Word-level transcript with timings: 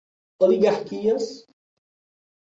Oligarquias 0.45 1.27